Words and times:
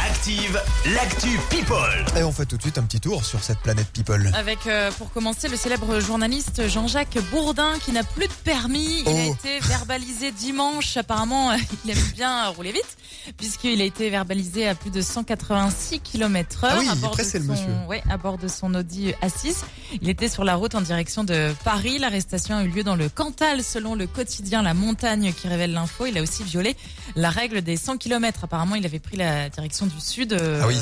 Active, 0.00 0.60
l'actu 0.94 1.38
People. 1.50 2.04
Et 2.16 2.22
on 2.22 2.30
fait 2.30 2.44
tout 2.46 2.56
de 2.56 2.62
suite 2.62 2.76
un 2.78 2.82
petit 2.82 3.00
tour 3.00 3.24
sur 3.24 3.42
cette 3.42 3.58
planète 3.60 3.86
People. 3.92 4.30
Avec, 4.34 4.66
euh, 4.66 4.90
pour 4.92 5.10
commencer, 5.10 5.48
le 5.48 5.56
célèbre 5.56 6.00
journaliste 6.00 6.68
Jean-Jacques 6.68 7.18
Bourdin 7.30 7.72
qui 7.84 7.92
n'a 7.92 8.04
plus 8.04 8.26
de 8.28 8.32
permis. 8.44 9.02
Il 9.02 9.08
a 9.08 9.12
Oh. 9.28 9.34
été 9.34 9.58
verbalisé 9.60 10.30
dimanche. 10.32 10.96
Apparemment, 10.96 11.50
euh, 11.50 11.56
il 11.84 11.90
aime 11.92 12.04
bien 12.14 12.46
rouler 12.48 12.72
vite 12.72 12.96
puisqu'il 13.36 13.80
a 13.80 13.84
été 13.84 14.10
verbalisé 14.10 14.68
à 14.68 14.74
plus 14.74 14.90
de 14.90 15.00
186 15.00 16.00
km 16.00 16.64
heure. 16.64 16.72
Ah 16.74 16.78
oui, 16.78 16.88
à 16.88 16.92
il 16.92 16.98
est 16.98 17.00
bord 17.00 17.10
de 17.10 17.14
pressé, 17.16 17.38
le 17.38 17.44
son- 17.46 17.52
monsieur. 17.52 17.74
Ouais, 17.88 18.02
à 18.08 18.16
bord 18.16 18.38
de 18.38 18.48
son 18.48 18.74
Audi 18.74 19.12
A6. 19.22 19.64
Il 20.02 20.08
était 20.08 20.28
sur 20.28 20.44
la 20.44 20.54
route 20.56 20.74
en 20.74 20.82
direction 20.82 21.24
de 21.24 21.52
Paris. 21.64 21.98
L'arrestation 21.98 22.56
a 22.56 22.62
eu 22.64 22.68
lieu 22.68 22.84
dans 22.84 22.96
le 22.96 23.08
Cantal 23.08 23.62
selon 23.64 23.94
le 23.94 24.06
quotidien 24.06 24.62
La 24.62 24.74
Montagne 24.74 25.32
qui 25.32 25.48
révèle 25.48 25.72
l'info. 25.72 26.06
Il 26.06 26.16
a 26.18 26.22
aussi 26.22 26.44
violé 26.44 26.76
la 27.16 27.30
règle 27.30 27.62
des 27.62 27.76
100 27.76 27.96
km. 27.96 28.44
Apparemment, 28.44 28.74
il 28.76 28.84
avait 28.86 28.98
pris 29.00 29.16
la 29.16 29.48
direction 29.48 29.85
du 29.86 30.00
sud. 30.00 30.32
euh, 30.32 30.60
Ah 30.62 30.66
oui. 30.68 30.78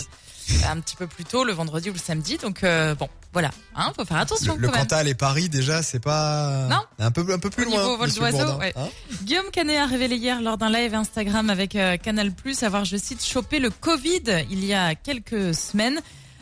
un 0.69 0.81
petit 0.81 0.97
peu 0.97 1.07
plus 1.07 1.25
tôt, 1.25 1.45
le 1.45 1.53
vendredi 1.53 1.91
ou 1.91 1.93
le 1.95 1.99
samedi. 1.99 2.37
Donc 2.39 2.65
euh, 2.65 2.95
bon, 2.95 3.09
voilà, 3.33 3.51
hein, 3.75 3.93
faut 3.97 4.05
faire 4.05 4.19
attention 4.19 4.55
Le, 4.55 4.61
le 4.61 4.67
quand 4.69 4.75
même. 4.75 4.83
Cantal 4.83 5.09
et 5.09 5.15
Paris, 5.15 5.49
déjà, 5.49 5.83
c'est 5.83 6.01
pas. 6.01 6.67
Non. 6.71 6.81
Un 6.99 7.11
peu, 7.11 7.25
un 7.33 7.39
peu 7.39 7.51
plus 7.51 7.65
Au 7.65 7.71
loin. 7.71 7.81
niveau 7.83 7.97
vol 7.97 8.13
d'oiseau, 8.13 8.59
ouais. 8.59 8.73
hein 8.77 8.89
Guillaume 9.23 9.51
Canet 9.53 9.79
a 9.79 9.87
révélé 9.87 10.17
hier 10.17 10.41
lors 10.43 10.59
d'un 10.59 10.71
live 10.71 10.95
Instagram 10.95 11.49
avec 11.51 11.77
euh, 11.77 11.97
Canal+, 11.97 12.31
avoir, 12.63 12.85
je 12.85 12.97
cite, 12.97 13.25
chopé 13.25 13.59
le 13.59 13.71
Covid 13.71 14.45
il 14.51 14.65
y 14.65 14.75
a 14.75 14.95
quelques 14.95 15.55
semaines. 15.55 16.01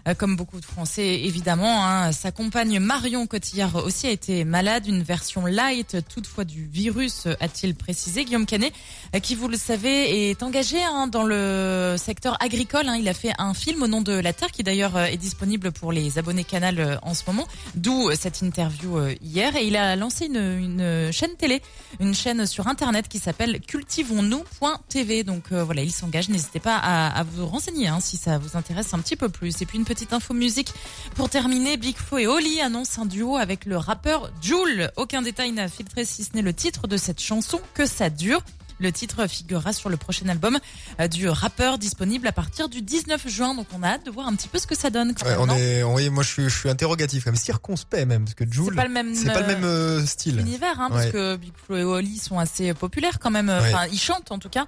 Euh, 0.08 0.14
comme 0.14 0.36
beaucoup 0.36 0.58
de 0.58 0.64
Français, 0.64 1.20
évidemment, 1.22 1.86
hein, 1.86 2.10
sa 2.10 2.32
compagne 2.32 2.80
Marion 2.80 3.26
Cotillard 3.26 3.76
aussi 3.76 4.08
a 4.08 4.10
été 4.10 4.44
malade, 4.44 4.86
une 4.88 5.02
version 5.02 5.46
light 5.46 5.96
toutefois 6.12 6.44
du 6.44 6.64
virus, 6.64 7.26
a-t-il 7.38 7.74
précisé. 7.76 8.24
Guillaume 8.24 8.46
Canet, 8.46 8.72
euh, 9.14 9.20
qui 9.20 9.36
vous 9.36 9.46
le 9.46 9.56
savez, 9.56 10.30
est 10.30 10.42
engagé 10.42 10.82
hein, 10.82 11.06
dans 11.06 11.22
le 11.22 11.94
secteur 11.98 12.36
agricole. 12.42 12.88
hein. 12.88 12.96
Il 12.96 13.08
a 13.08 13.14
fait 13.14 13.32
un 13.38 13.54
film 13.54 13.82
au 13.82 13.86
nom 13.86 14.00
de 14.00 14.12
la 14.12 14.32
Terre 14.32 14.50
qui 14.50 14.64
d'ailleurs 14.64 14.96
euh, 14.96 15.04
est 15.04 15.16
disponible 15.16 15.70
pour 15.70 15.92
les 15.92 16.18
abonnés 16.18 16.44
Canal 16.44 16.98
en 17.02 17.14
ce 17.14 17.22
moment, 17.28 17.46
d'où 17.76 18.10
cette 18.16 18.42
interview 18.42 18.98
hier. 19.22 19.54
Et 19.54 19.66
il 19.66 19.76
a 19.76 19.94
lancé 19.94 20.26
une, 20.26 21.10
chaîne 21.12 21.36
télé 21.38 21.62
une 22.00 22.14
chaîne 22.14 22.46
sur 22.46 22.66
internet 22.66 23.06
qui 23.08 23.18
s'appelle 23.18 23.60
cultivons-nous.tv. 23.60 25.22
Donc 25.22 25.52
voilà, 25.52 25.82
il 25.82 25.92
s'engage. 25.92 26.28
N'hésitez 26.28 26.58
pas 26.58 26.76
à, 26.76 27.22
vous 27.22 27.46
renseigner 27.46 27.90
si 28.00 28.16
ça 28.16 28.38
vous 28.38 28.56
intéresse 28.56 28.92
un 28.94 28.98
petit 28.98 29.16
peu 29.16 29.28
plus. 29.28 29.62
Et 29.62 29.66
puis 29.66 29.78
une 29.78 29.84
petite 29.94 30.12
info 30.12 30.32
musique 30.34 30.72
pour 31.16 31.28
terminer. 31.28 31.76
Big 31.76 31.96
Flo 31.96 32.18
et 32.18 32.26
Oli 32.26 32.60
annoncent 32.60 33.02
un 33.02 33.06
duo 33.06 33.36
avec 33.36 33.66
le 33.66 33.76
rappeur 33.76 34.30
Joule. 34.40 34.90
Aucun 34.96 35.20
détail 35.22 35.52
n'a 35.52 35.68
filtré 35.68 36.04
si 36.04 36.24
ce 36.24 36.30
n'est 36.34 36.42
le 36.42 36.54
titre 36.54 36.86
de 36.86 36.96
cette 36.96 37.20
chanson 37.20 37.60
que 37.74 37.84
ça 37.86 38.08
dure. 38.08 38.40
Le 38.78 38.90
titre 38.90 39.28
figurera 39.28 39.72
sur 39.72 39.90
le 39.90 39.96
prochain 39.96 40.28
album 40.28 40.58
euh, 40.98 41.06
du 41.06 41.28
rappeur 41.28 41.78
disponible 41.78 42.26
à 42.26 42.32
partir 42.32 42.68
du 42.68 42.80
19 42.82 43.28
juin. 43.28 43.54
Donc 43.54 43.66
on 43.78 43.82
a 43.82 43.88
hâte 43.90 44.06
de 44.06 44.10
voir 44.10 44.26
un 44.26 44.34
petit 44.34 44.48
peu 44.48 44.58
ce 44.58 44.66
que 44.66 44.74
ça 44.74 44.88
donne. 44.90 45.14
Quand 45.14 45.26
Ouais, 45.26 45.36
même, 45.36 45.40
on 45.50 45.54
est, 45.56 45.82
oui, 45.84 46.10
moi 46.10 46.24
je 46.24 46.28
suis, 46.30 46.44
je 46.48 46.58
suis 46.58 46.68
interrogatif, 46.70 47.26
même 47.26 47.36
circonspect 47.36 48.06
même, 48.06 48.24
parce 48.24 48.34
que 48.34 48.44
C'est 48.44 48.52
Joule, 48.52 48.74
pas 48.74 48.84
le 48.86 48.90
même. 48.92 49.14
c'est 49.14 49.30
pas 49.32 49.40
le 49.42 49.46
même 49.46 49.64
euh, 49.64 50.04
style. 50.06 50.40
univers, 50.40 50.80
hein, 50.80 50.88
parce 50.90 51.10
que 51.10 51.36
Big 51.36 51.52
Flo 51.66 51.76
et 51.76 51.84
Oli 51.84 52.18
sont 52.18 52.38
assez 52.38 52.72
populaires 52.74 53.18
quand 53.20 53.30
même. 53.30 53.48
Ouais. 53.50 53.58
Enfin, 53.72 53.86
ils 53.92 54.00
chantent 54.00 54.32
en 54.32 54.38
tout 54.38 54.48
cas. 54.48 54.66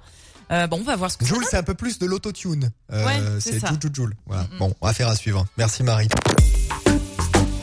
Euh, 0.51 0.67
bon, 0.67 0.77
on 0.79 0.83
va 0.83 0.95
voir 0.95 1.09
ce 1.11 1.17
que 1.17 1.25
Joule, 1.25 1.43
c'est 1.49 1.57
un 1.57 1.63
peu 1.63 1.73
plus 1.73 1.99
de 1.99 2.05
l'autotune. 2.05 2.71
Euh, 2.91 3.05
Ouais, 3.05 3.19
c'est 3.39 3.59
ça. 3.59 3.67
Joule, 3.69 3.79
Joule. 3.93 4.15
Voilà. 4.27 4.43
Mm, 4.43 4.55
mm. 4.55 4.57
Bon, 4.59 4.75
on 4.81 4.87
va 4.87 4.93
faire 4.93 5.07
à 5.07 5.15
suivre. 5.15 5.45
Merci 5.57 5.83
Marie. 5.83 6.07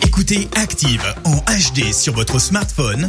Écoutez 0.03 0.49
Active 0.57 1.03
en 1.25 1.37
HD 1.37 1.93
sur 1.93 2.15
votre 2.15 2.39
smartphone, 2.39 3.09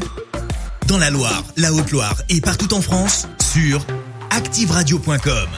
dans 0.87 0.97
la 0.97 1.09
Loire, 1.09 1.43
la 1.57 1.73
Haute-Loire 1.73 2.21
et 2.29 2.39
partout 2.41 2.73
en 2.73 2.81
France, 2.81 3.27
sur 3.41 3.85
activeradio.com. 4.29 5.49